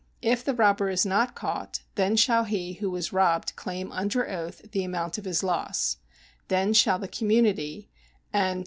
[0.23, 4.71] If the robber is not caught, then shall he who was robbed claim under oath
[4.71, 5.97] the amount of his loss;
[6.47, 7.87] then shall the community,
[8.33, 8.59] and